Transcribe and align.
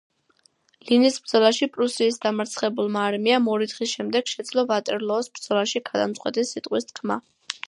ლინის 0.85 1.17
ბრძოლაში 1.25 1.67
პრუსიის 1.75 2.17
დამარცხებულმა 2.23 3.05
არმიამ 3.11 3.53
ორი 3.57 3.69
დღის 3.75 3.95
შემდეგ 3.99 4.35
შეძლო 4.35 4.65
ვატერლოოს 4.75 5.33
ბრძოლაში 5.37 5.87
გადამწყვეტი 5.93 6.49
სიტყვის 6.55 6.95
თქმა. 6.95 7.25